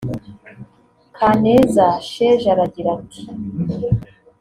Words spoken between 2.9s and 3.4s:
ati